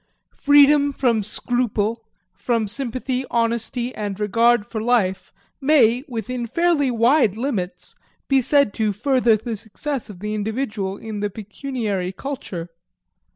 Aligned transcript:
Freedom 0.39 0.91
from 0.91 1.21
scruple, 1.21 2.03
from 2.33 2.67
sympathy, 2.67 3.23
honesty 3.29 3.93
and 3.93 4.19
regard 4.19 4.65
for 4.65 4.81
life, 4.81 5.31
may, 5.61 6.03
within 6.07 6.47
fairly 6.47 6.89
wide 6.89 7.37
limits, 7.37 7.93
be 8.27 8.41
said 8.41 8.73
to 8.73 8.93
further 8.93 9.37
the 9.37 9.55
success 9.55 10.09
of 10.09 10.19
the 10.19 10.33
individual 10.33 10.97
in 10.97 11.19
the 11.19 11.29
pecuniary 11.29 12.11
culture. 12.11 12.71